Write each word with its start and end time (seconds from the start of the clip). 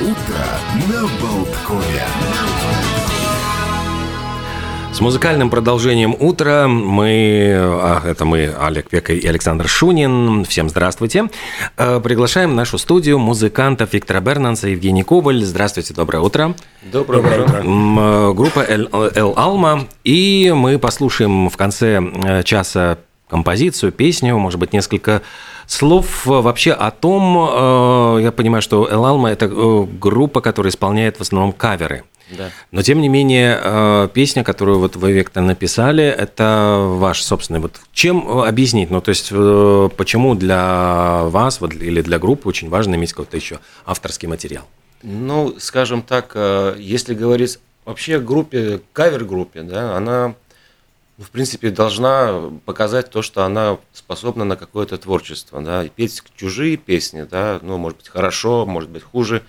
Утро 0.00 0.44
на 0.88 1.00
Болткове. 1.20 2.04
С 4.92 5.00
музыкальным 5.00 5.50
продолжением 5.50 6.14
утра 6.18 6.66
мы, 6.68 7.52
а, 7.56 8.02
это 8.04 8.24
мы, 8.24 8.52
Олег 8.60 8.88
Пека 8.88 9.12
и 9.12 9.26
Александр 9.26 9.68
Шунин. 9.68 10.44
Всем 10.44 10.68
здравствуйте. 10.68 11.28
Э, 11.76 12.00
Приглашаем 12.00 12.50
в 12.50 12.54
нашу 12.54 12.78
студию 12.78 13.18
музыкантов 13.18 13.92
Виктора 13.92 14.20
Бернанса 14.20 14.68
и 14.68 14.72
Евгений 14.72 15.02
Коваль. 15.02 15.42
Здравствуйте, 15.44 15.94
доброе 15.94 16.20
утро. 16.20 16.54
Доброе 16.82 17.22
утро. 17.22 17.58
М, 17.58 17.98
э, 17.98 18.32
Группа 18.34 18.60
«Эл 18.60 18.88
Эл 19.14 19.34
Алма. 19.36 19.86
И 20.04 20.52
мы 20.54 20.78
послушаем 20.78 21.48
в 21.48 21.56
конце 21.56 22.00
э, 22.00 22.42
часа 22.44 22.98
композицию, 23.28 23.92
песню, 23.92 24.36
может 24.38 24.58
быть, 24.58 24.72
несколько 24.72 25.22
слов 25.66 26.26
э, 26.26 26.30
вообще 26.30 26.72
о 26.72 26.90
том, 26.90 27.36
э, 28.18 28.22
я 28.22 28.32
понимаю, 28.32 28.62
что 28.62 28.88
«Эл 28.90 29.04
Алма»– 29.04 29.30
это 29.32 29.46
э, 29.46 29.86
группа, 30.00 30.40
которая 30.40 30.70
исполняет 30.70 31.18
в 31.18 31.20
основном 31.20 31.52
каверы. 31.52 32.04
Да. 32.36 32.50
Но 32.72 32.82
тем 32.82 33.00
не 33.00 33.08
менее, 33.08 34.06
песня, 34.12 34.44
которую 34.44 34.80
вот 34.80 34.96
вы, 34.96 35.12
Виктор, 35.12 35.42
написали, 35.42 36.04
это 36.04 36.76
ваш 36.78 37.22
собственный. 37.22 37.58
Вот 37.58 37.80
чем 37.94 38.28
объяснить? 38.42 38.90
Ну, 38.90 39.00
то 39.00 39.08
есть, 39.08 39.30
почему 39.96 40.34
для 40.34 41.22
вас 41.24 41.58
вот, 41.62 41.72
или 41.72 42.02
для 42.02 42.18
группы 42.18 42.46
очень 42.46 42.68
важно 42.68 42.96
иметь 42.96 43.12
какой-то 43.14 43.38
еще 43.38 43.60
авторский 43.86 44.28
материал? 44.28 44.64
Ну, 45.02 45.54
скажем 45.58 46.02
так, 46.02 46.36
если 46.78 47.14
говорить 47.14 47.60
вообще 47.86 48.16
о 48.16 48.20
группе, 48.20 48.82
кавер-группе, 48.92 49.62
да, 49.62 49.96
она, 49.96 50.34
в 51.18 51.30
принципе, 51.30 51.70
должна 51.70 52.50
показать 52.64 53.10
то, 53.10 53.22
что 53.22 53.44
она 53.44 53.78
способна 53.92 54.44
на 54.44 54.56
какое-то 54.56 54.98
творчество, 54.98 55.60
да, 55.60 55.84
и 55.84 55.88
петь 55.88 56.22
чужие 56.36 56.76
песни, 56.76 57.22
да, 57.22 57.58
ну, 57.62 57.76
может 57.76 57.98
быть, 57.98 58.08
хорошо, 58.08 58.64
может 58.66 58.88
быть, 58.88 59.02
хуже, 59.02 59.42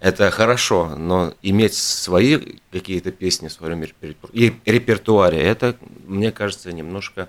это 0.00 0.30
хорошо, 0.30 0.96
но 0.96 1.34
иметь 1.42 1.74
свои 1.74 2.38
какие-то 2.72 3.12
песни 3.12 3.48
в 3.48 3.52
своем 3.52 3.84
репертуаре, 4.32 5.38
это, 5.38 5.76
мне 6.06 6.32
кажется, 6.32 6.72
немножко 6.72 7.28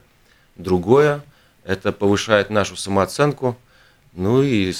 другое, 0.55 1.21
это 1.65 1.91
повышает 1.91 2.49
нашу 2.49 2.77
самооценку, 2.77 3.57
ну 4.13 4.41
и 4.41 4.73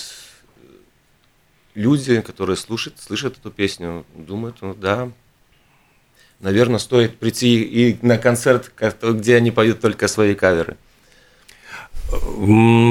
люди, 1.73 2.21
которые 2.21 2.55
слушают, 2.55 2.97
слышат 2.97 3.37
эту 3.37 3.51
песню, 3.51 4.05
думают, 4.15 4.61
ну 4.61 4.73
да, 4.73 5.11
наверное, 6.41 6.79
стоит 6.79 7.17
прийти 7.17 7.61
и 7.61 7.97
на 8.05 8.17
концерт, 8.17 8.71
ко- 8.75 8.93
где 9.11 9.35
они 9.35 9.51
поют 9.51 9.79
только 9.79 10.07
свои 10.07 10.35
каверы. 10.35 10.77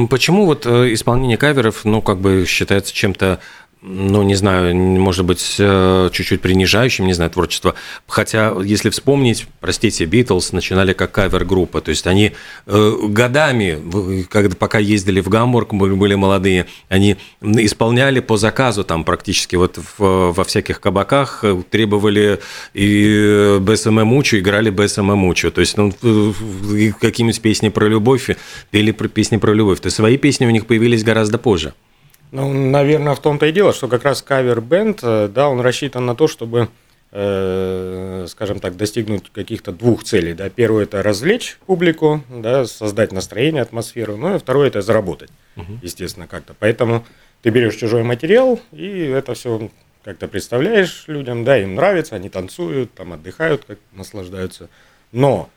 Почему 0.09 0.47
вот 0.47 0.65
э, 0.65 0.95
исполнение 0.95 1.37
каверов, 1.37 1.85
ну, 1.85 2.01
как 2.01 2.19
бы 2.19 2.47
считается 2.47 2.95
чем-то, 2.95 3.39
ну, 3.83 4.23
не 4.23 4.35
знаю, 4.35 4.77
может 4.77 5.25
быть, 5.25 5.57
э, 5.59 6.11
чуть-чуть 6.13 6.43
принижающим, 6.43 7.07
не 7.07 7.15
знаю, 7.15 7.31
творчество. 7.31 7.75
Хотя, 8.07 8.55
если 8.63 8.91
вспомнить, 8.91 9.47
простите, 9.61 10.05
Битлз 10.05 10.53
начинали 10.53 10.93
как 10.93 11.13
кавер-группа, 11.13 11.81
то 11.81 11.89
есть 11.91 12.07
они 12.07 12.33
э, 12.67 12.97
годами, 13.09 13.79
когда, 14.29 14.55
пока 14.55 14.79
ездили 14.79 15.21
в 15.21 15.29
Гамбург, 15.29 15.73
мы 15.73 15.97
были 15.97 16.15
молодые, 16.15 16.67
они 16.91 17.17
исполняли 17.41 18.21
по 18.21 18.37
заказу 18.37 18.85
там 18.85 19.05
практически 19.05 19.57
вот 19.57 19.79
в- 19.79 20.33
во 20.33 20.45
всяких 20.45 20.81
кабаках, 20.81 21.41
э, 21.43 21.63
требовали 21.71 22.41
и 22.75 23.57
БСМ 23.61 24.01
Мучу, 24.05 24.39
играли 24.39 24.69
БСМ 24.69 25.13
Мучу, 25.15 25.51
то 25.51 25.63
есть 25.63 25.79
ну, 25.79 25.91
какие-нибудь 27.01 27.41
песни 27.41 27.71
про 27.71 27.87
любовь, 27.87 28.29
пели 28.71 28.93
песни 28.93 29.39
про 29.39 29.55
любовь, 29.55 29.81
то 29.81 29.87
есть 29.87 29.97
свои 29.97 30.19
песни 30.19 30.45
у 30.45 30.51
них 30.51 30.67
появились 30.67 31.03
гораздо 31.03 31.39
позже. 31.39 31.73
Ну, 32.33 32.53
наверное, 32.53 33.15
в 33.15 33.21
том-то 33.21 33.47
и 33.47 33.53
дело, 33.53 33.73
что 33.73 33.89
как 33.89 34.05
раз 34.05 34.23
кавер-бенд, 34.23 35.01
э, 35.03 35.29
да, 35.29 35.49
он 35.49 35.61
рассчитан 35.61 36.07
на 36.07 36.15
то, 36.15 36.29
чтобы, 36.29 36.69
э, 37.11 38.27
скажем 38.29 38.61
так, 38.61 38.77
достигнуть 38.77 39.31
каких-то 39.33 39.73
двух 39.73 40.05
целей. 40.05 40.35
Да. 40.35 40.49
Первое– 40.49 40.83
это 40.85 41.03
развлечь 41.03 41.59
публику, 41.67 42.23
да, 42.29 42.67
создать 42.67 43.11
настроение, 43.11 43.63
атмосферу. 43.63 44.17
Ну, 44.17 44.37
и 44.37 44.39
второе– 44.39 44.69
это 44.69 44.81
заработать, 44.81 45.31
естественно, 45.83 46.29
как-то. 46.29 46.55
Поэтому 46.59 47.05
ты 47.43 47.51
берешь 47.51 47.75
чужой 47.75 48.05
материал, 48.05 48.61
и 48.71 48.87
это 48.87 49.35
все 49.35 49.71
как-то 50.05 50.29
представляешь 50.29 51.05
людям, 51.09 51.45
да, 51.45 51.59
им 51.59 51.75
нравится, 51.75 52.15
они 52.15 52.29
танцуют, 52.29 52.95
там 52.95 53.13
отдыхают, 53.13 53.65
как 53.65 53.79
наслаждаются. 53.93 54.69
Но 55.13 55.51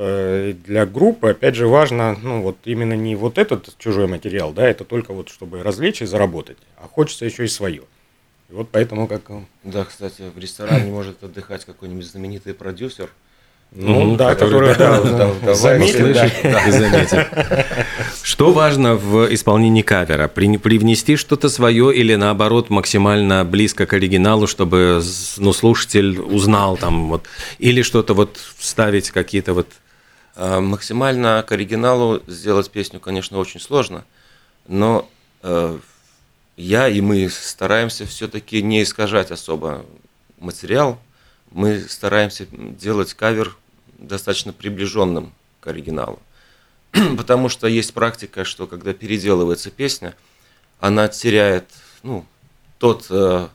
для 0.00 0.86
группы, 0.86 1.30
опять 1.30 1.54
же, 1.54 1.66
важно, 1.68 2.16
ну, 2.22 2.40
вот 2.42 2.56
именно 2.64 2.94
не 2.94 3.16
вот 3.16 3.36
этот 3.36 3.76
чужой 3.78 4.06
материал, 4.06 4.52
да, 4.52 4.66
это 4.68 4.84
только 4.84 5.12
вот 5.12 5.28
чтобы 5.28 5.62
развлечь 5.62 6.00
и 6.02 6.06
заработать, 6.06 6.56
а 6.78 6.88
хочется 6.88 7.24
еще 7.26 7.44
и 7.44 7.48
свое. 7.48 7.82
И 8.50 8.54
вот 8.54 8.68
поэтому 8.72 9.06
как... 9.06 9.22
э, 9.28 9.40
Да, 9.64 9.84
кстати, 9.84 10.22
в 10.34 10.38
ресторане 10.38 10.90
может 10.90 11.22
отдыхать 11.22 11.64
какой-нибудь 11.64 12.06
знаменитый 12.06 12.54
продюсер. 12.54 13.10
Ну, 13.72 14.00
Мгм, 14.00 14.16
да, 14.16 14.34
который, 14.34 14.72
который, 14.72 14.76
да, 14.78 15.00
да, 15.02 15.16
да, 15.26 15.34
да, 15.46 15.54
заметил, 15.54 16.12
да. 16.12 16.66
И 16.66 16.70
заметит. 16.72 17.26
Что 18.22 18.50
важно 18.52 18.96
в 18.96 19.32
исполнении 19.32 19.82
кавера? 19.82 20.26
При- 20.26 20.56
Привнести 20.56 21.14
что-то 21.14 21.48
свое 21.48 21.94
или 21.94 22.16
наоборот 22.16 22.68
максимально 22.68 23.44
близко 23.44 23.86
к 23.86 23.92
оригиналу, 23.92 24.48
чтобы 24.48 25.00
ну, 25.36 25.52
слушатель 25.52 26.18
узнал 26.18 26.76
там 26.78 27.10
вот, 27.10 27.26
или 27.60 27.82
что-то 27.82 28.14
вот 28.14 28.40
вставить 28.58 29.12
какие-то 29.12 29.54
вот 29.54 29.68
Максимально 30.40 31.44
к 31.46 31.52
оригиналу 31.52 32.22
сделать 32.26 32.70
песню, 32.70 32.98
конечно, 32.98 33.36
очень 33.36 33.60
сложно, 33.60 34.06
но 34.66 35.06
э, 35.42 35.78
я 36.56 36.88
и 36.88 37.02
мы 37.02 37.28
стараемся 37.28 38.06
все-таки 38.06 38.62
не 38.62 38.82
искажать 38.82 39.30
особо 39.30 39.84
материал. 40.38 40.98
Мы 41.50 41.80
стараемся 41.80 42.46
делать 42.50 43.12
кавер 43.12 43.54
достаточно 43.98 44.54
приближенным 44.54 45.34
к 45.60 45.66
оригиналу. 45.66 46.18
Потому 47.18 47.50
что 47.50 47.66
есть 47.66 47.92
практика, 47.92 48.44
что 48.44 48.66
когда 48.66 48.94
переделывается 48.94 49.70
песня, 49.70 50.14
она 50.80 51.08
теряет 51.08 51.66
ну, 52.02 52.24
тот 52.78 53.08
э, 53.10 53.48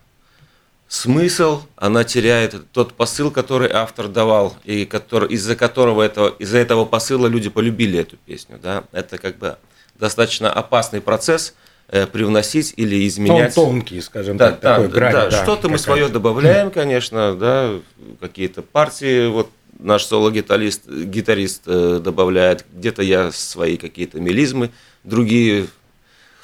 смысл, 0.88 1.64
она 1.76 2.04
теряет 2.04 2.72
тот 2.72 2.94
посыл, 2.94 3.32
который 3.32 3.70
автор 3.72 4.08
давал, 4.08 4.56
и 4.64 4.86
который, 4.86 5.30
из-за 5.30 5.56
которого 5.56 6.02
этого, 6.02 6.30
из-за 6.40 6.58
этого 6.58 6.86
посыла 6.86 7.28
люди 7.28 7.50
полюбили 7.50 8.00
эту 8.00 8.18
песню. 8.18 8.60
Да? 8.62 8.84
Это 8.92 9.18
как 9.18 9.38
бы 9.38 9.58
достаточно 9.98 10.52
опасный 10.52 11.02
процесс 11.02 11.56
э, 11.88 12.06
привносить 12.06 12.74
или 12.78 13.08
изменять. 13.08 13.56
тонкий, 13.56 14.02
скажем 14.02 14.38
Да, 14.38 14.52
так, 14.52 14.62
да, 14.62 14.74
такой 14.76 14.88
да, 14.88 14.94
грань, 14.94 15.14
да, 15.14 15.30
да, 15.30 15.44
что-то 15.44 15.70
мы 15.70 15.78
свое 15.78 16.08
добавляем, 16.08 16.72
конечно, 16.72 17.36
да, 17.36 17.74
какие-то 18.20 18.62
партии, 18.62 19.28
вот 19.28 19.50
наш 19.80 20.06
соло-гитарист 20.06 20.88
гитарист, 20.88 21.64
э, 21.66 22.00
добавляет, 22.04 22.66
где-то 22.74 23.02
я 23.02 23.32
свои 23.32 23.78
какие-то 23.78 24.20
мелизмы, 24.20 24.72
другие 25.04 25.68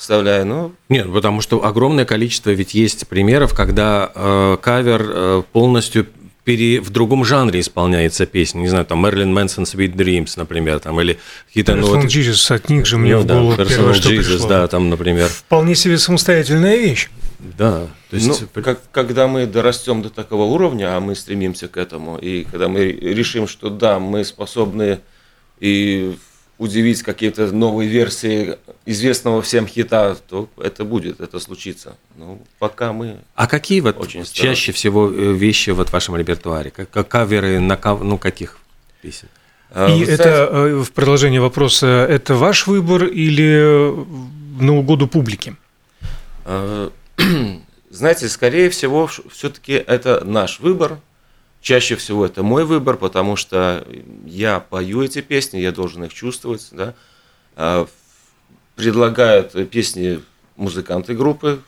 вставляю, 0.02 0.46
ну, 0.48 0.72
Нет, 0.90 1.12
потому 1.14 1.42
что 1.42 1.64
огромное 1.64 2.06
количество 2.06 2.50
ведь 2.50 2.74
есть 2.74 3.08
примеров, 3.08 3.54
когда 3.54 4.12
э, 4.14 4.58
кавер 4.62 5.02
э, 5.08 5.44
полностью 5.54 6.08
пере- 6.44 6.82
в 6.82 6.90
другом 6.90 7.24
жанре 7.24 7.60
исполняется 7.60 8.26
песня. 8.26 8.62
Не 8.62 8.68
знаю, 8.68 8.84
там 8.86 9.04
Мерлин 9.04 9.32
Мэнсон 9.32 9.66
Sweet 9.66 9.94
Dreams, 9.94 10.34
например, 10.38 10.80
там, 10.80 11.00
или 11.00 11.20
какие-то... 11.48 11.76
ну, 11.76 11.86
вот- 11.88 12.06
Jesus 12.06 12.52
от 12.54 12.68
них 12.70 12.88
же 12.88 12.98
мне 12.98 13.16
ну 13.16 13.22
в 13.22 13.26
да, 13.26 13.36
голову 13.36 13.52
Personal 13.54 13.68
первое, 13.68 13.94
что 13.94 14.10
Jesus, 14.12 14.16
пришло. 14.18 14.48
да, 14.50 14.68
там, 14.68 14.90
например. 14.90 15.28
Вполне 15.30 15.76
себе 15.76 16.00
самостоятельная 16.00 16.78
вещь. 16.78 17.10
Да, 17.58 17.88
то 18.10 18.16
есть... 18.16 18.28
ну, 18.56 18.62
как- 18.64 18.82
когда 18.92 19.28
мы 19.28 19.46
дорастем 19.46 20.02
до 20.02 20.10
такого 20.10 20.44
уровня, 20.46 20.98
а 20.98 21.00
мы 21.00 21.14
стремимся 21.16 21.68
к 21.68 21.78
этому, 21.78 22.18
и 22.18 22.44
когда 22.44 22.68
мы 22.68 22.86
решим, 22.92 23.48
что 23.48 23.70
да, 23.70 24.00
мы 24.00 24.26
способны 24.26 25.00
и 25.60 26.16
удивить 26.62 27.02
какие-то 27.02 27.48
новые 27.52 27.90
версии 27.90 28.56
известного 28.86 29.42
всем 29.42 29.66
хита, 29.68 30.16
то 30.30 30.48
это 30.58 30.86
будет, 30.86 31.20
это 31.20 31.40
случится. 31.40 31.96
Ну, 32.16 32.40
пока 32.60 32.94
мы 32.94 33.18
А 33.36 33.48
какие 33.48 33.82
вот 33.82 33.98
Очень 33.98 34.24
чаще 34.26 34.72
всего 34.72 35.12
э, 35.12 35.34
вещи 35.34 35.72
вот 35.72 35.90
в 35.90 35.94
вашем 35.94 36.16
репертуаре? 36.18 36.70
Как, 36.70 36.88
как 36.92 37.08
каверы 37.08 37.60
на 37.60 37.78
кав- 37.78 38.04
ну 38.04 38.20
каких 38.20 38.60
песен? 39.02 39.28
А, 39.72 39.90
И 39.90 40.04
вы 40.06 40.12
это, 40.12 40.24
знаете, 40.24 40.52
э, 40.52 40.84
в 40.84 40.92
продолжение 40.92 41.42
вопроса, 41.42 41.88
это 41.88 42.36
ваш 42.36 42.68
выбор 42.68 43.06
или 43.06 43.44
э, 43.44 44.06
на 44.60 44.78
угоду 44.78 45.08
публике? 45.08 45.56
э, 46.46 46.90
знаете, 47.90 48.30
скорее 48.30 48.70
всего, 48.70 49.08
все-таки 49.08 49.74
это 49.74 50.24
наш 50.26 50.60
выбор. 50.60 51.00
Чаще 51.62 51.96
всего 51.96 52.26
это 52.26 52.42
мой 52.42 52.66
выбор, 52.66 52.98
потому 52.98 53.36
что 53.36 53.86
я 54.26 54.60
пою 54.60 55.04
эти 55.04 55.22
песни, 55.22 55.60
я 55.60 55.72
должен 55.72 56.04
их 56.04 56.14
чувствовать. 56.14 56.68
Да? 56.72 56.96
А, 57.56 57.88
Предлагают 58.76 59.70
песни 59.70 60.24
музыканты 60.56 61.14
группы, 61.14 61.62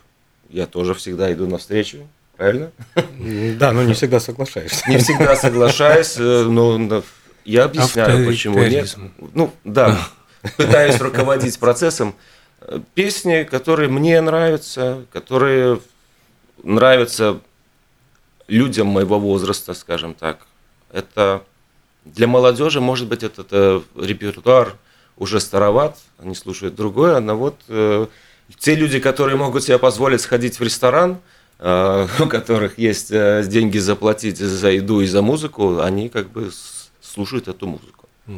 я 0.49 0.65
тоже 0.65 0.95
всегда 0.95 1.31
иду 1.31 1.47
навстречу, 1.47 2.07
правильно? 2.37 2.71
Да, 3.59 3.71
но 3.71 3.83
не 3.83 3.93
всегда 3.93 4.19
соглашаешься. 4.19 4.89
Не 4.89 4.97
всегда 4.97 5.35
соглашаюсь, 5.35 6.15
э, 6.17 6.43
но 6.43 7.03
я 7.45 7.65
объясняю, 7.65 8.25
почему 8.25 8.63
нет. 8.63 8.95
Ну, 9.33 9.53
да, 9.63 9.99
пытаюсь 10.57 10.99
руководить 10.99 11.59
процессом. 11.59 12.15
Песни, 12.95 13.43
которые 13.43 13.89
мне 13.89 14.19
нравятся, 14.21 15.05
которые 15.11 15.81
нравится 16.63 17.41
людям 18.47 18.87
моего 18.87 19.19
возраста, 19.19 19.73
скажем 19.73 20.13
так. 20.13 20.39
Это 20.91 21.43
для 22.05 22.27
молодежи, 22.27 22.81
может 22.81 23.07
быть, 23.07 23.23
этот 23.23 23.47
э, 23.51 23.81
репертуар 23.95 24.75
уже 25.17 25.39
староват, 25.39 25.97
они 26.19 26.35
слушают 26.35 26.75
другое, 26.75 27.19
но 27.19 27.35
вот 27.37 27.55
э, 27.69 28.07
те 28.59 28.75
люди, 28.75 28.99
которые 28.99 29.37
могут 29.37 29.63
себе 29.63 29.77
позволить 29.77 30.21
сходить 30.21 30.59
в 30.59 30.63
ресторан, 30.63 31.19
э, 31.59 32.07
у 32.19 32.27
которых 32.27 32.77
есть 32.77 33.11
э, 33.11 33.43
деньги 33.47 33.77
заплатить 33.77 34.37
за 34.37 34.71
еду 34.71 35.01
и 35.01 35.05
за 35.05 35.21
музыку, 35.21 35.79
они 35.79 36.09
как 36.09 36.29
бы 36.29 36.51
слушают 37.01 37.47
эту 37.47 37.67
музыку. 37.67 38.07
Э, 38.27 38.31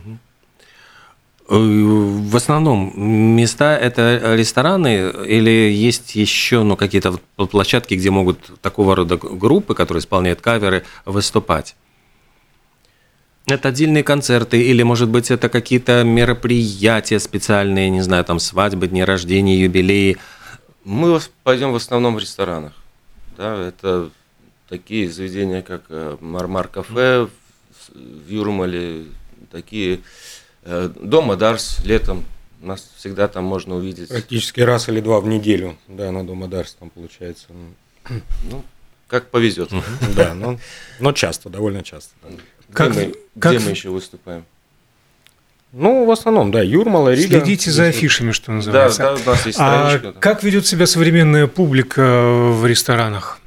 В 1.47 2.35
основном 2.35 2.91
места 2.95 3.77
это 3.77 4.33
рестораны 4.35 5.11
или 5.27 5.71
есть 5.71 6.15
еще 6.15 6.63
ну, 6.63 6.75
какие-то 6.75 7.19
площадки, 7.35 7.93
где 7.93 8.09
могут 8.09 8.59
такого 8.61 8.95
рода 8.95 9.17
группы, 9.17 9.75
которые 9.75 10.01
исполняют 10.01 10.41
каверы, 10.41 10.83
выступать? 11.05 11.75
Это 13.45 13.69
отдельные 13.69 14.03
концерты 14.03 14.59
или, 14.59 14.81
может 14.81 15.07
быть, 15.09 15.29
это 15.29 15.49
какие-то 15.49 16.03
мероприятия 16.03 17.19
специальные, 17.19 17.91
не 17.91 18.01
знаю, 18.01 18.25
там 18.25 18.39
свадьбы, 18.39 18.87
дни 18.87 19.03
рождения, 19.03 19.59
юбилеи. 19.59 20.17
Мы 20.83 21.19
пойдем 21.43 21.71
в 21.71 21.75
основном 21.75 22.15
в 22.15 22.19
ресторанах. 22.19 22.73
Да, 23.37 23.55
это 23.55 24.09
такие 24.67 25.11
заведения, 25.11 25.61
как 25.61 25.83
э, 25.89 26.17
Мармар 26.21 26.69
кафе 26.69 27.27
в 27.93 28.29
Юрмале, 28.29 29.05
такие 29.51 29.97
э, 29.97 29.99
Дома 30.65 31.35
Дарс 31.35 31.79
летом. 31.83 32.25
Нас 32.61 32.89
всегда 32.97 33.27
там 33.27 33.43
можно 33.43 33.75
увидеть. 33.75 34.09
Практически 34.09 34.61
раз 34.61 34.89
или 34.89 34.99
два 34.99 35.19
в 35.19 35.27
неделю, 35.27 35.77
да, 35.87 36.11
на 36.11 36.25
Дома 36.25 36.47
Дарс 36.47 36.73
там 36.79 36.89
получается. 36.89 37.47
Ну, 38.49 38.63
как 39.07 39.29
повезет. 39.29 39.69
Да, 40.15 40.33
но, 40.33 40.59
но 40.99 41.11
часто, 41.11 41.49
довольно 41.49 41.83
часто. 41.83 42.13
да. 42.23 42.29
Как- 42.73 42.91
где 42.91 43.07
мы, 43.07 43.15
как- 43.39 43.55
где 43.55 43.63
мы 43.65 43.71
еще 43.71 43.89
выступаем? 43.89 44.45
Ну, 45.71 46.05
в 46.05 46.11
основном, 46.11 46.51
да, 46.51 46.61
Юрмала, 46.61 47.13
Рига. 47.13 47.39
Следите 47.41 47.69
за 47.69 47.87
афишами, 47.87 48.31
что 48.31 48.47
Да, 48.47 48.53
называется. 48.53 48.97
да, 49.03 49.13
у 49.13 49.19
нас 49.25 49.45
есть 49.45 49.57
А 49.59 50.13
как 50.21 50.41
ведет 50.41 50.65
себя 50.65 50.87
современная 50.87 51.47
публика 51.47 52.23
в 52.51 52.65
ресторанах? 52.65 53.39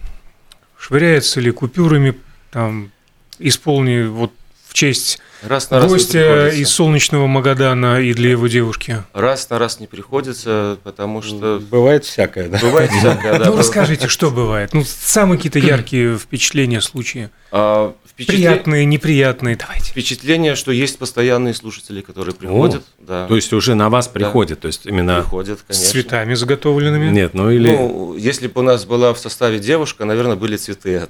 Швыряется 0.79 1.41
ли 1.41 1.51
купюрами, 1.51 2.15
там, 2.51 2.91
исполни 3.39 4.03
вот 4.07 4.33
в 4.67 4.75
честь 4.75 5.21
Раз 5.43 5.71
на 5.71 5.81
раз 5.81 5.91
гостя 5.91 6.13
приходится. 6.19 6.61
из 6.61 6.69
солнечного 6.71 7.27
Магадана 7.27 8.01
и 8.01 8.13
для 8.13 8.31
его 8.31 8.49
девушки? 8.49 9.03
Раз 9.13 9.49
на 9.51 9.59
раз 9.59 9.79
не 9.81 9.87
приходится, 9.87 10.79
потому 10.83 11.23
что 11.23 11.61
Бывает 11.71 12.05
всякое, 12.05 12.49
да. 12.49 12.59
бывает 12.59 12.91
всякое. 12.91 13.39
да. 13.39 13.51
ну, 13.51 13.57
расскажите, 13.57 14.09
что 14.09 14.31
бывает? 14.31 14.75
Ну, 14.75 14.85
самые 14.85 15.39
какие-то 15.39 15.61
яркие 15.61 16.19
впечатления, 16.19 16.81
случаи. 16.81 17.31
А, 17.53 17.95
Приятные, 18.27 18.85
неприятные, 18.85 19.55
давайте. 19.55 19.93
Впечатление, 19.93 20.57
что 20.57 20.73
есть 20.73 20.99
постоянные 20.99 21.55
слушатели, 21.55 22.01
которые 22.01 22.35
приходят. 22.35 22.83
То 23.07 23.29
есть 23.37 23.53
уже 23.53 23.77
на 23.77 23.89
вас 23.91 24.09
приходят, 24.09 24.59
то 24.61 24.67
есть 24.67 24.87
именно... 24.87 25.21
приходят, 25.21 25.61
С 25.61 25.63
конечно. 25.63 25.91
цветами 25.93 26.35
заготовленными. 26.35 27.11
Нет, 27.11 27.35
ну 27.35 27.49
или 27.51 27.71
Ну, 27.71 28.17
если 28.17 28.49
бы 28.49 28.61
у 28.61 28.65
нас 28.65 28.85
была 28.85 29.15
в 29.15 29.19
составе 29.21 29.61
девушка, 29.61 30.05
наверное, 30.05 30.35
были 30.35 30.57
цветы. 30.57 31.07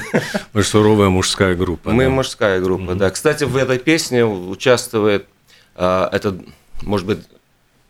Же 0.54 0.62
суровая 0.62 1.08
мужская 1.08 1.54
группа. 1.54 1.90
Мы 1.90 2.10
мужская 2.10 2.60
группа, 2.60 2.94
да. 2.94 3.10
Кстати, 3.10 3.44
в 3.44 3.56
этой 3.70 3.82
песне 3.82 4.24
участвует 4.24 5.26
а, 5.74 6.08
этот, 6.12 6.40
может 6.82 7.06
быть, 7.06 7.20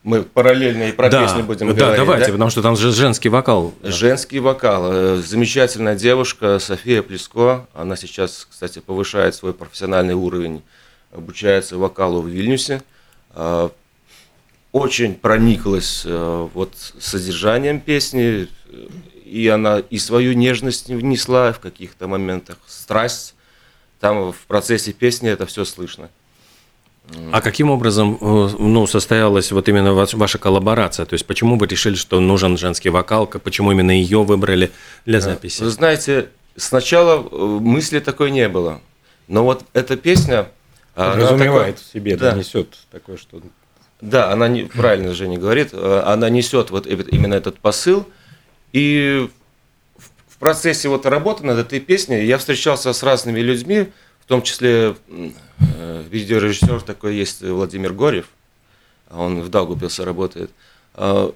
мы 0.03 0.23
параллельно 0.23 0.85
и 0.85 0.93
про 0.93 1.11
да, 1.11 1.27
песню 1.27 1.45
будем 1.45 1.69
да, 1.69 1.75
говорить. 1.75 1.97
давайте, 1.99 2.27
да? 2.27 2.33
потому 2.33 2.51
что 2.51 2.63
там 2.63 2.77
же 2.77 2.91
женский 2.91 3.29
вокал. 3.29 3.75
Женский 3.83 4.39
вокал. 4.39 4.91
Э, 4.91 5.17
Замечательная 5.17 5.95
девушка 5.95 6.59
София 6.59 7.03
Плеско. 7.03 7.67
Она 7.75 7.97
сейчас, 7.97 8.47
кстати, 8.51 8.79
повышает 8.79 9.35
свой 9.35 9.53
профессиональный 9.53 10.15
уровень, 10.15 10.63
обучается 11.13 11.77
вокалу 11.77 12.23
в 12.23 12.29
Вильнюсе. 12.29 12.83
А, 13.35 13.71
Очень 14.73 15.17
прониклась 15.17 16.03
э, 16.07 16.49
вот 16.55 16.73
содержанием 16.99 17.79
песни, 17.81 18.49
э, 18.71 18.87
и 19.27 19.49
она 19.49 19.81
и 19.81 19.99
свою 19.99 20.33
нежность 20.33 20.89
внесла 20.89 21.53
в 21.53 21.61
каких-то 21.61 22.09
моментах, 22.09 22.57
страсть. 22.67 23.35
Там 24.01 24.33
в 24.33 24.39
процессе 24.47 24.93
песни 24.93 25.29
это 25.31 25.47
все 25.47 25.65
слышно. 25.65 26.09
А 27.33 27.41
каким 27.41 27.71
образом 27.71 28.17
э, 28.21 28.49
ну, 28.59 28.87
состоялась 28.87 29.51
вот 29.53 29.69
именно 29.69 29.93
ваш- 29.95 30.15
ваша 30.15 30.39
коллаборация? 30.39 31.07
То 31.07 31.15
есть 31.15 31.27
почему 31.27 31.59
вы 31.59 31.67
решили, 31.67 31.97
что 31.97 32.21
нужен 32.21 32.57
женский 32.57 32.89
вокал? 32.89 33.27
К- 33.27 33.41
Почему 33.41 33.73
именно 33.73 33.91
ее 33.91 34.23
выбрали 34.23 34.71
для 35.07 35.21
записи? 35.21 35.63
Вы 35.63 35.71
знаете, 35.71 36.29
сначала 36.57 37.27
э, 37.31 37.37
мысли 37.61 37.99
такой 37.99 38.31
не 38.31 38.49
было. 38.49 38.81
Но 39.27 39.45
вот 39.45 39.65
эта 39.73 39.97
песня... 39.97 40.51
она 40.95 41.13
Подразумевает 41.13 41.77
такой- 41.77 41.89
в 41.89 41.93
себе, 41.93 42.17
да. 42.17 42.31
да, 42.31 42.37
несет 42.39 42.79
такое, 42.93 43.17
что... 43.17 43.41
Да, 44.01 44.31
она 44.33 44.47
не, 44.49 44.63
правильно 44.65 45.13
Женя 45.13 45.37
говорит, 45.39 45.71
э, 45.73 46.03
она 46.07 46.31
несет 46.31 46.71
вот 46.71 46.87
э- 46.87 47.05
именно 47.11 47.35
этот 47.35 47.59
посыл. 47.59 48.07
И 48.73 49.29
процессе 50.41 50.89
вот 50.89 51.07
работы 51.07 51.45
над 51.45 51.59
этой 51.59 51.79
песней 51.81 52.25
я 52.25 52.39
встречался 52.39 52.93
с 52.93 53.03
разными 53.03 53.41
людьми, 53.41 53.93
в 54.21 54.27
том 54.27 54.43
числе 54.43 54.97
э, 55.09 56.05
видеорежиссер 56.11 56.81
такой 56.83 57.15
есть 57.17 57.43
Владимир 57.43 57.93
Горев, 57.93 58.27
он 59.11 59.41
в 59.43 59.49
Даугупилсе 59.49 60.05
работает. 60.05 60.51
А, 60.95 61.33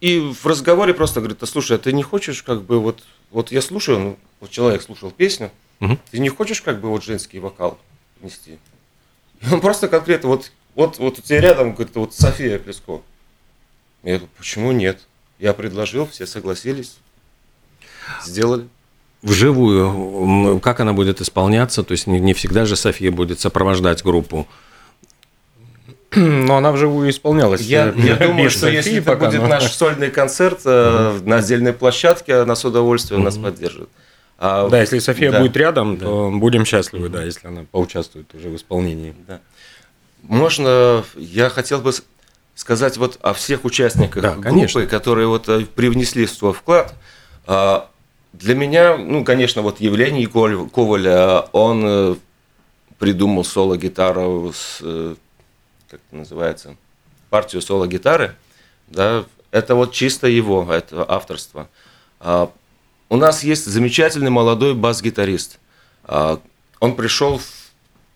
И 0.00 0.18
в 0.20 0.44
разговоре 0.46 0.94
просто 0.94 1.20
говорит, 1.20 1.42
а 1.42 1.46
слушай, 1.46 1.76
а 1.76 1.78
ты 1.78 1.92
не 1.92 2.02
хочешь 2.02 2.42
как 2.42 2.62
бы 2.62 2.80
вот, 2.80 3.02
вот 3.30 3.52
я 3.52 3.62
слушаю, 3.62 3.98
ну, 3.98 4.18
вот 4.40 4.50
человек 4.50 4.82
слушал 4.82 5.10
песню, 5.10 5.50
Мгм. 5.80 5.98
ты 6.10 6.18
не 6.18 6.28
хочешь 6.28 6.62
как 6.62 6.80
бы 6.80 6.88
вот 6.88 7.04
женский 7.04 7.40
вокал 7.40 7.78
нести? 8.22 8.58
И 9.40 9.52
он 9.52 9.60
просто 9.60 9.88
конкретно 9.88 10.28
вот, 10.30 10.50
вот, 10.74 10.98
вот 10.98 11.18
у 11.18 11.22
тебя 11.22 11.40
рядом, 11.40 11.74
говорит, 11.74 11.94
вот 11.96 12.14
София 12.14 12.58
Плеско. 12.58 13.02
Я 14.02 14.16
говорю, 14.18 14.28
почему 14.38 14.72
нет? 14.72 15.00
Я 15.38 15.52
предложил, 15.52 16.06
все 16.06 16.26
согласились, 16.26 16.96
сделали. 18.24 18.66
Вживую, 19.22 20.60
как 20.60 20.80
она 20.80 20.92
будет 20.92 21.20
исполняться? 21.22 21.82
То 21.82 21.92
есть 21.92 22.06
не, 22.06 22.20
не 22.20 22.34
всегда 22.34 22.66
же 22.66 22.76
София 22.76 23.10
будет 23.10 23.40
сопровождать 23.40 24.02
группу. 24.02 24.46
Но 26.14 26.56
она 26.58 26.70
вживую 26.72 27.10
исполнялась. 27.10 27.60
Я, 27.62 27.92
я 27.96 28.16
думаю, 28.16 28.48
что 28.50 28.60
Софии 28.60 28.76
если 28.76 28.96
это 28.98 29.06
пока, 29.12 29.26
будет 29.26 29.42
но- 29.42 29.48
наш 29.48 29.72
сольный 29.72 30.10
концерт 30.10 30.60
э, 30.64 31.18
на 31.24 31.36
отдельной 31.38 31.72
площадке, 31.72 32.36
она 32.36 32.54
с 32.54 32.64
удовольствием 32.64 33.24
нас 33.24 33.36
поддержит. 33.36 33.88
А, 34.38 34.68
Да, 34.68 34.80
если 34.80 34.98
София 35.00 35.32
да. 35.32 35.40
будет 35.40 35.56
рядом, 35.56 35.96
то 35.96 36.30
будем 36.32 36.64
счастливы, 36.64 37.08
да, 37.08 37.22
если 37.24 37.48
она 37.48 37.64
поучаствует 37.70 38.32
уже 38.34 38.48
в 38.48 38.56
исполнении. 38.56 39.14
Да. 39.26 39.40
Можно, 40.22 41.02
я 41.16 41.48
хотел 41.50 41.80
бы 41.80 41.92
сказать 42.54 42.96
вот 42.96 43.18
о 43.22 43.32
всех 43.32 43.64
участниках 43.64 44.22
Да, 44.22 44.32
группы, 44.32 44.48
конечно. 44.50 44.86
которые 44.86 45.26
вот 45.28 45.48
э, 45.48 45.64
привнесли 45.74 46.26
свой 46.26 46.52
вклад. 46.52 46.94
Для 48.34 48.56
меня, 48.56 48.96
ну, 48.96 49.24
конечно, 49.24 49.62
вот 49.62 49.78
Коваль, 50.26 50.68
Коваль, 50.70 51.06
э, 51.06 51.42
он 51.52 51.84
э, 51.86 52.14
придумал 52.98 53.44
соло-гитару 53.44 54.52
с, 54.52 54.80
э, 54.82 55.14
как 55.88 56.00
это 56.08 56.16
называется, 56.16 56.76
партию 57.30 57.62
соло-гитары, 57.62 58.34
да, 58.88 59.24
это 59.52 59.76
вот 59.76 59.92
чисто 59.92 60.26
его, 60.26 60.66
это 60.68 61.08
авторство. 61.08 61.68
А, 62.18 62.50
У 63.08 63.16
нас 63.16 63.44
есть 63.44 63.66
замечательный 63.66 64.30
молодой 64.30 64.74
бас-гитарист. 64.74 65.60
А, 66.02 66.40
Он 66.80 66.96
пришел 66.96 67.38
в 67.38 67.46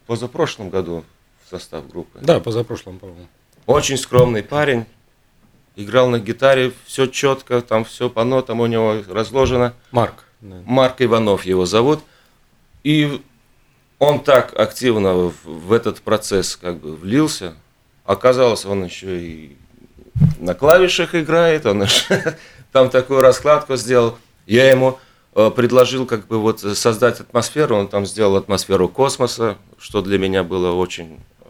позапрошлом 0.09 0.69
году 0.69 1.05
в 1.47 1.51
состав 1.51 1.89
группы. 1.89 2.19
Да, 2.21 2.41
позапрошлом, 2.41 2.99
по-моему. 2.99 3.29
Очень 3.67 3.97
скромный 3.97 4.43
парень. 4.43 4.85
Играл 5.79 6.11
на 6.11 6.19
гитаре, 6.19 6.73
все 6.87 7.07
четко, 7.07 7.61
там 7.61 7.85
все 7.85 8.11
по 8.11 8.25
нотам 8.25 8.59
у 8.59 8.67
него 8.67 8.97
разложено. 9.09 9.75
Марк. 9.93 10.25
Марк 10.67 10.97
Иванов 10.99 11.45
его 11.47 11.67
зовут. 11.67 12.01
И 12.83 13.23
он 14.01 14.19
так 14.25 14.59
активно 14.59 15.15
в, 15.15 15.35
в 15.45 15.73
этот 15.73 16.01
процесс 16.01 16.57
как 16.57 16.79
бы 16.79 16.97
влился. 16.97 17.55
Оказалось, 18.05 18.67
он 18.67 18.87
еще 18.87 19.21
и 19.21 19.57
на 20.41 20.55
клавишах 20.55 21.15
играет, 21.15 21.65
он 21.65 21.85
там 22.73 22.91
такую 22.91 23.21
раскладку 23.21 23.77
сделал. 23.77 24.19
Я 24.47 24.69
ему 24.69 24.99
э, 25.37 25.49
предложил 25.55 26.07
как 26.07 26.27
бы 26.27 26.41
вот 26.41 26.59
создать 26.59 27.21
атмосферу, 27.21 27.77
он 27.77 27.87
там 27.87 28.05
сделал 28.05 28.35
атмосферу 28.37 28.89
космоса, 28.89 29.57
что 29.79 30.03
для 30.03 30.19
меня 30.19 30.43
было 30.43 30.73
очень... 30.73 31.21
э, 31.43 31.45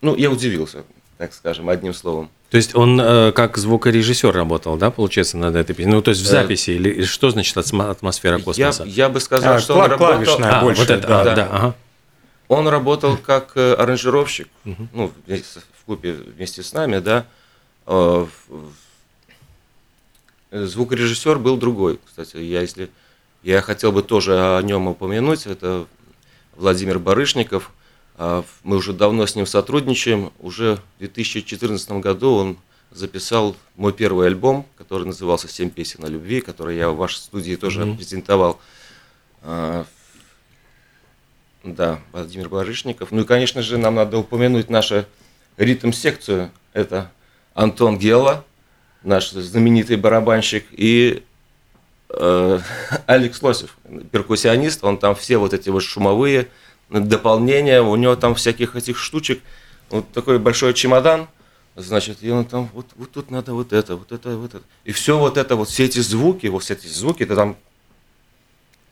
Ну, 0.00 0.16
я 0.16 0.28
удивился, 0.28 0.84
так 1.18 1.32
скажем, 1.32 1.68
одним 1.68 1.94
словом. 1.94 2.30
То 2.50 2.58
есть 2.58 2.74
он 2.74 3.00
э, 3.00 3.32
как 3.32 3.56
звукорежиссер 3.56 4.32
работал, 4.32 4.76
да, 4.76 4.90
получается, 4.90 5.36
над 5.36 5.56
этой 5.56 5.74
песней? 5.74 5.92
Ну, 5.92 6.02
то 6.02 6.10
есть 6.10 6.20
в 6.22 6.24
Да. 6.24 6.42
записи, 6.42 6.70
или 6.70 6.90
или 6.90 7.04
что 7.04 7.30
значит 7.30 7.56
атмосфера 7.56 8.38
Я, 8.38 8.42
космоса? 8.44 8.84
я 8.84 9.08
бы 9.08 9.20
сказал, 9.20 9.54
А, 9.54 9.58
что 9.60 9.74
он 9.74 9.90
работал... 9.90 10.06
клавишная 10.14 10.58
А, 10.58 10.62
больше, 10.62 10.80
вот 10.82 10.90
это, 10.90 11.08
да, 11.08 11.24
да. 11.24 11.34
да, 11.34 11.48
ага. 11.50 11.74
Он 12.48 12.68
работал 12.68 13.16
как 13.16 13.52
э, 13.56 13.74
аранжировщик, 13.74 14.48
ну, 14.64 15.10
в 15.26 15.84
клубе 15.86 16.12
вместе 16.12 16.62
с 16.62 16.72
нами, 16.72 16.98
да. 16.98 17.26
Э, 17.86 18.26
звукорежиссер 20.52 21.38
был 21.38 21.56
другой. 21.56 21.98
Кстати, 22.06 22.36
я 22.36 22.60
если 22.60 22.88
я 23.42 23.60
хотел 23.62 23.92
бы 23.92 24.02
тоже 24.02 24.34
о 24.56 24.60
нем 24.62 24.88
упомянуть, 24.88 25.46
это 25.46 25.86
Владимир 26.56 26.98
Барышников. 26.98 27.70
А, 28.18 28.44
мы 28.62 28.76
уже 28.76 28.92
давно 28.92 29.26
с 29.26 29.36
ним 29.36 29.46
сотрудничаем. 29.46 30.32
Уже 30.38 30.76
в 30.96 30.98
2014 31.00 31.90
году 31.92 32.34
он 32.34 32.56
записал 32.90 33.56
мой 33.76 33.92
первый 33.92 34.26
альбом, 34.26 34.66
который 34.76 35.06
назывался 35.06 35.48
«Семь 35.48 35.70
песен 35.70 36.04
о 36.04 36.08
любви», 36.08 36.40
который 36.40 36.76
я 36.76 36.90
в 36.90 36.96
вашей 36.96 37.18
студии 37.18 37.56
тоже 37.56 37.82
mm-hmm. 37.82 37.96
презентовал. 37.96 38.60
А, 39.42 39.84
да, 41.62 42.00
Владимир 42.12 42.48
Барышников. 42.48 43.10
Ну 43.10 43.22
и, 43.22 43.24
конечно 43.24 43.60
же, 43.60 43.76
нам 43.76 43.96
надо 43.96 44.18
упомянуть 44.18 44.70
нашу 44.70 45.04
ритм-секцию. 45.58 46.50
Это 46.72 47.10
Антон 47.54 47.98
Гела, 47.98 48.44
наш 49.02 49.30
знаменитый 49.30 49.96
барабанщик, 49.96 50.66
и 50.70 51.22
э, 52.08 52.60
Алекс 53.06 53.42
Лосев, 53.42 53.76
перкуссионист. 54.10 54.84
Он 54.84 54.96
там 54.96 55.14
все 55.14 55.36
вот 55.36 55.52
эти 55.52 55.68
вот 55.68 55.82
шумовые 55.82 56.48
дополнения, 56.90 57.82
у 57.82 57.96
него 57.96 58.16
там 58.16 58.34
всяких 58.34 58.76
этих 58.76 58.98
штучек. 58.98 59.42
Вот 59.90 60.10
такой 60.12 60.38
большой 60.38 60.74
чемодан, 60.74 61.28
значит, 61.76 62.18
и 62.22 62.30
он 62.30 62.44
там, 62.44 62.68
вот, 62.72 62.86
вот 62.96 63.10
тут 63.12 63.30
надо 63.30 63.54
вот 63.54 63.72
это, 63.72 63.96
вот 63.96 64.10
это, 64.12 64.36
вот 64.36 64.54
это. 64.54 64.64
И 64.84 64.92
все 64.92 65.18
вот 65.18 65.36
это, 65.36 65.56
вот 65.56 65.68
все 65.68 65.84
эти 65.84 66.00
звуки, 66.00 66.46
вот 66.48 66.62
все 66.64 66.74
эти 66.74 66.86
звуки, 66.86 67.22
это 67.22 67.36
там 67.36 67.56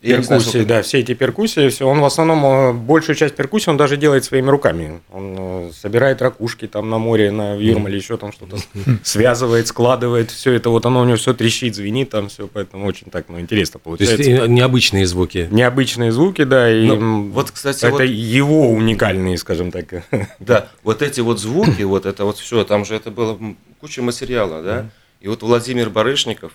перкуссии, 0.05 0.65
да, 0.65 0.83
все 0.83 1.01
эти 1.01 1.15
перкуссии, 1.15 1.69
все. 1.69 1.87
Он 1.87 2.01
в 2.01 2.05
основном 2.05 2.45
э, 2.45 2.73
большую 2.73 3.17
часть 3.17 3.35
перкуссии 3.35 3.71
он 3.71 3.77
даже 3.77 3.97
делает 3.97 4.25
своими 4.25 4.49
руками. 4.49 5.01
Он 5.13 5.37
э, 5.39 5.71
собирает 5.75 6.23
ракушки 6.23 6.67
там 6.67 6.91
на 6.91 6.99
море, 6.99 7.31
на 7.31 7.55
Юрмале, 7.55 7.97
еще 7.97 8.17
там 8.17 8.33
что-то 8.33 8.59
связывает, 9.03 9.67
складывает, 9.67 10.31
все 10.31 10.53
это 10.53 10.71
вот 10.71 10.87
оно 10.87 11.01
у 11.01 11.05
него 11.05 11.17
все 11.17 11.35
трещит, 11.35 11.75
звенит 11.75 12.11
там 12.11 12.29
все, 12.29 12.47
поэтому 12.47 12.87
очень 12.87 13.11
так, 13.11 13.27
ну 13.29 13.41
интересно 13.41 13.81
получается. 13.81 14.17
То 14.17 14.23
есть 14.23 14.49
необычные 14.49 15.07
звуки. 15.07 15.49
Необычные 15.51 16.13
звуки, 16.13 16.45
да, 16.45 16.71
и 16.71 16.87
ну, 16.87 17.31
вот, 17.31 17.51
кстати, 17.51 17.85
это 17.85 17.91
вот... 17.91 18.03
его 18.03 18.71
уникальные, 18.71 19.39
скажем 19.39 19.71
так. 19.71 20.05
Да, 20.39 20.69
вот 20.83 21.01
эти 21.03 21.21
вот 21.21 21.41
звуки, 21.41 21.83
вот 21.83 22.07
это 22.07 22.25
вот 22.25 22.39
все, 22.39 22.65
там 22.65 22.85
же 22.85 22.95
это 22.95 23.11
было 23.11 23.39
куча 23.81 24.03
материала, 24.03 24.63
да, 24.63 24.91
и 25.21 25.29
вот 25.29 25.43
Владимир 25.43 25.91
Барышников, 25.91 26.53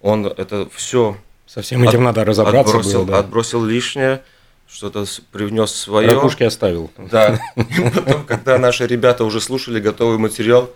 он 0.00 0.26
это 0.26 0.68
все 0.72 1.16
со 1.54 1.62
всем 1.62 1.84
этим 1.84 2.00
от, 2.00 2.04
надо 2.06 2.24
разобраться. 2.24 2.76
Отбросил, 2.76 3.04
было, 3.04 3.12
да. 3.12 3.18
отбросил 3.20 3.64
лишнее, 3.64 4.22
что-то 4.68 5.04
привнес 5.30 5.72
свое. 5.72 6.08
Ракушки 6.08 6.42
оставил. 6.42 6.90
Да. 6.96 7.40
И 7.54 7.90
потом, 7.90 8.24
когда 8.26 8.58
наши 8.58 8.84
ребята 8.88 9.24
уже 9.24 9.40
слушали 9.40 9.78
готовый 9.78 10.18
материал, 10.18 10.68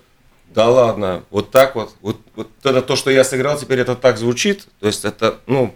да 0.54 0.68
ладно, 0.68 1.24
вот 1.30 1.50
так 1.50 1.74
вот, 1.74 1.92
вот, 2.00 2.20
вот 2.36 2.48
это 2.62 2.80
то, 2.80 2.94
что 2.94 3.10
я 3.10 3.24
сыграл, 3.24 3.58
теперь 3.58 3.80
это 3.80 3.96
так 3.96 4.18
звучит. 4.18 4.68
То 4.78 4.86
есть 4.86 5.04
это, 5.04 5.40
ну, 5.46 5.74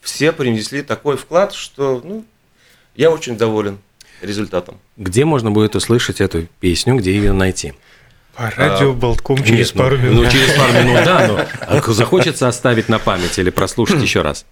все 0.00 0.30
принесли 0.30 0.82
такой 0.82 1.16
вклад, 1.16 1.52
что, 1.52 2.00
ну, 2.04 2.24
я 2.94 3.10
очень 3.10 3.36
доволен 3.36 3.80
результатом. 4.20 4.78
Где 4.96 5.24
можно 5.24 5.50
будет 5.50 5.74
услышать 5.74 6.20
эту 6.20 6.46
песню, 6.60 6.94
где 6.94 7.12
ее 7.12 7.32
найти? 7.32 7.74
По 8.40 8.50
радио 8.56 8.92
а, 8.92 8.94
Болтком 8.94 9.36
через 9.44 9.74
нет, 9.74 9.82
пару 9.82 9.98
ну, 9.98 10.02
минут. 10.02 10.24
Ну, 10.24 10.30
через 10.30 10.54
пару 10.56 10.72
минут, 10.72 11.04
да, 11.04 11.26
но 11.28 11.46
а 11.60 11.92
захочется 11.92 12.48
оставить 12.48 12.88
на 12.88 12.98
память 12.98 13.38
или 13.38 13.50
прослушать 13.50 14.00
еще 14.00 14.22
раз? 14.22 14.46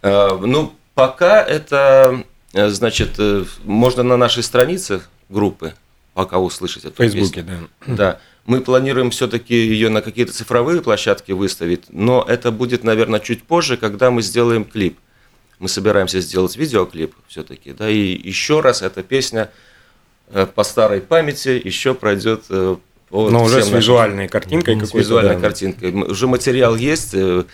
А, 0.00 0.38
ну, 0.38 0.72
пока 0.94 1.42
это, 1.42 2.22
э, 2.52 2.68
значит, 2.68 3.16
э, 3.18 3.44
можно 3.64 4.04
на 4.04 4.16
нашей 4.16 4.44
странице 4.44 5.02
группы 5.28 5.74
пока 6.14 6.38
услышать 6.38 6.84
эту 6.84 6.94
В 6.94 6.98
Фейсбуке, 6.98 7.42
песню. 7.42 7.68
да. 7.88 7.96
Да. 7.96 8.20
Мы 8.44 8.60
планируем 8.60 9.10
все-таки 9.10 9.56
ее 9.56 9.88
на 9.88 10.02
какие-то 10.02 10.32
цифровые 10.32 10.80
площадки 10.80 11.32
выставить, 11.32 11.86
но 11.88 12.24
это 12.28 12.52
будет, 12.52 12.84
наверное, 12.84 13.18
чуть 13.18 13.42
позже, 13.42 13.76
когда 13.76 14.12
мы 14.12 14.22
сделаем 14.22 14.64
клип. 14.64 15.00
Мы 15.58 15.68
собираемся 15.68 16.20
сделать 16.20 16.56
видеоклип 16.56 17.12
все-таки, 17.26 17.72
да, 17.72 17.90
и 17.90 17.98
еще 17.98 18.60
раз 18.60 18.82
эта 18.82 19.02
песня 19.02 19.50
э, 20.28 20.46
по 20.46 20.62
старой 20.62 21.00
памяти 21.00 21.60
еще 21.64 21.92
пройдет 21.92 22.44
вот 23.22 23.32
Но 23.32 23.44
уже 23.44 23.62
с 23.62 23.70
визуальной 23.70 24.28
картинкой 24.28 24.74
какой-то. 24.74 24.92
С 24.92 24.94
визуальной 24.94 25.34
да. 25.34 25.40
картинкой. 25.40 25.92
Уже 25.92 26.26
материал 26.26 26.76
есть. 26.76 27.14
Э, 27.14 27.44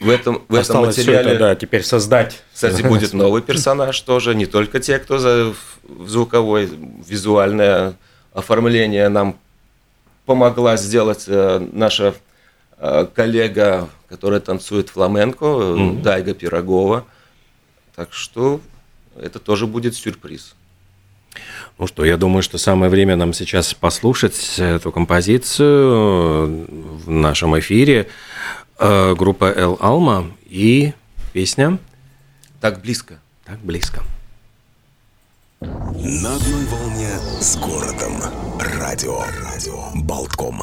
в 0.00 0.08
этом, 0.10 0.42
в 0.48 0.54
этом 0.54 0.86
материале... 0.86 1.30
это, 1.30 1.38
да, 1.38 1.54
теперь 1.54 1.82
создать. 1.82 2.42
Кстати, 2.52 2.82
будет 2.82 3.12
новый 3.14 3.42
персонаж 3.42 3.98
тоже. 4.00 4.34
Не 4.34 4.46
только 4.46 4.80
те, 4.80 4.98
кто 4.98 5.18
за 5.18 5.54
звуковое, 6.06 6.68
визуальное 7.06 7.94
оформление 8.32 9.08
нам 9.08 9.38
помогла 10.26 10.76
сделать 10.76 11.24
э, 11.26 11.66
наша 11.72 12.14
э, 12.78 13.06
коллега, 13.14 13.88
которая 14.08 14.40
танцует 14.40 14.90
фламенко, 14.90 15.44
mm-hmm. 15.44 16.02
Дайга 16.02 16.34
Пирогова. 16.34 17.04
Так 17.94 18.12
что 18.12 18.60
это 19.20 19.38
тоже 19.38 19.66
будет 19.66 19.94
сюрприз. 19.94 20.54
Ну 21.78 21.86
что, 21.88 22.04
я 22.04 22.16
думаю, 22.16 22.42
что 22.42 22.56
самое 22.56 22.90
время 22.90 23.16
нам 23.16 23.32
сейчас 23.32 23.74
послушать 23.74 24.58
эту 24.58 24.92
композицию 24.92 26.66
в 27.04 27.10
нашем 27.10 27.58
эфире. 27.58 28.08
Э, 28.78 29.14
группа 29.14 29.46
«Эл 29.46 29.76
Алма» 29.80 30.26
и 30.46 30.92
песня 31.32 31.78
«Так 32.60 32.80
близко». 32.80 33.18
«Так 33.44 33.58
близко». 33.58 34.02
На 35.60 36.36
одной 36.36 36.64
волне 36.66 37.10
с 37.40 37.56
городом. 37.56 38.12
Радио. 38.60 39.20
Радио. 39.42 39.90
Болтком. 39.94 40.62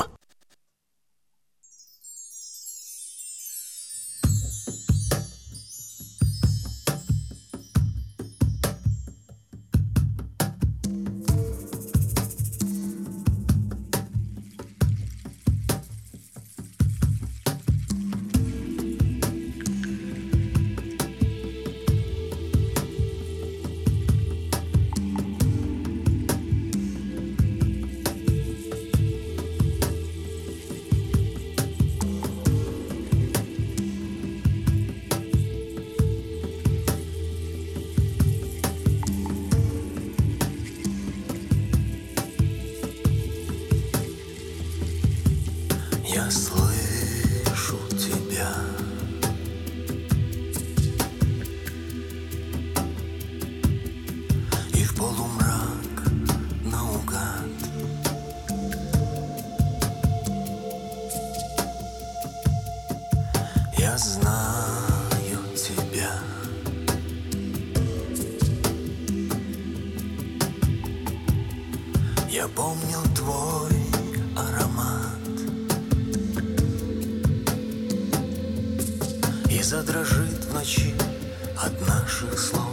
Я 63.91 63.97
знаю 63.97 65.39
тебя. 65.53 66.13
Я 72.29 72.47
помню 72.47 72.99
твой 73.13 73.75
аромат 74.37 75.19
И 79.49 79.61
задрожит 79.61 80.45
в 80.45 80.53
ночи 80.53 80.95
от 81.57 81.73
наших 81.85 82.39
слов 82.39 82.70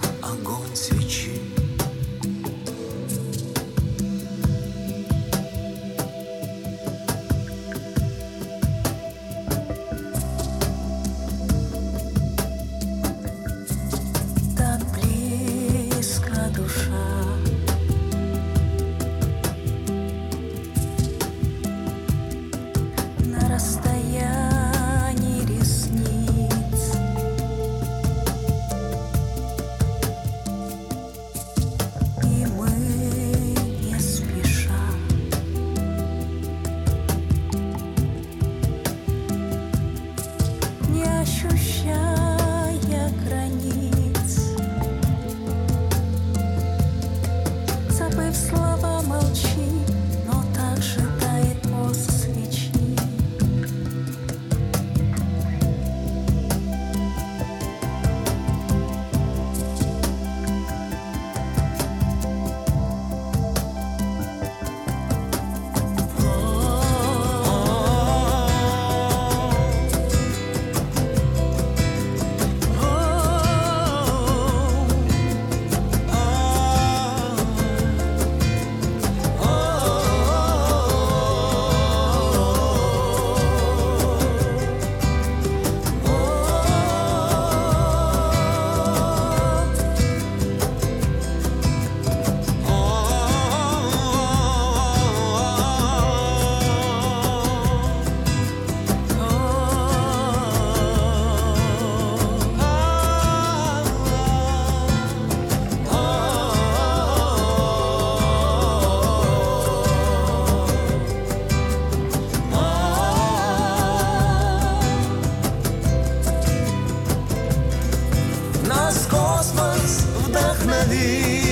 нас 118.89 119.07
космос 119.11 120.07
вдохновит. 120.25 121.51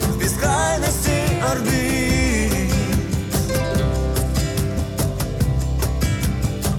В 0.00 0.18
бескрайности 0.18 1.18
орбит 1.48 2.72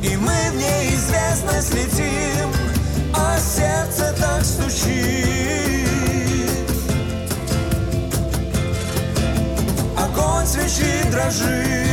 И 0.01 0.17
мы 0.17 0.51
в 0.51 0.55
неизвестность 0.57 1.73
летим 1.73 2.49
А 3.13 3.37
сердце 3.39 4.13
так 4.19 4.43
стучит. 4.43 5.87
Огонь 9.97 10.45
свечи 10.45 11.09
дрожит. 11.09 11.84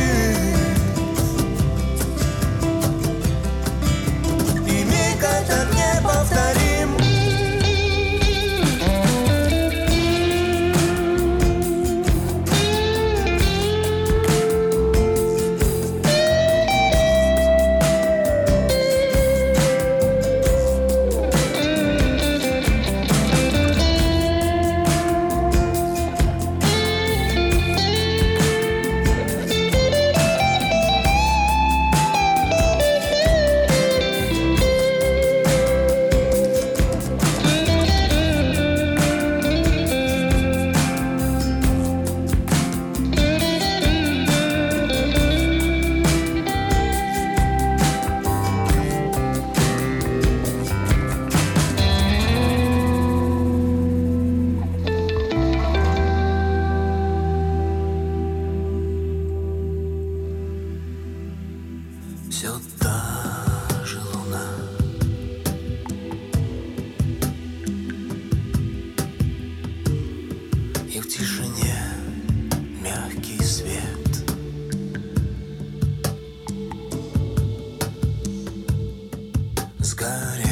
Scotty. 79.83 80.42